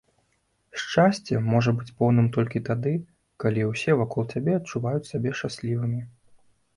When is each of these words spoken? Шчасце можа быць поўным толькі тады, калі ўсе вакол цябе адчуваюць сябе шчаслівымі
Шчасце 0.83 1.35
можа 1.51 1.73
быць 1.81 1.91
поўным 1.99 2.29
толькі 2.37 2.61
тады, 2.69 2.93
калі 3.43 3.65
ўсе 3.73 3.91
вакол 3.99 4.23
цябе 4.39 4.57
адчуваюць 4.61 5.07
сябе 5.11 5.29
шчаслівымі 5.41 6.01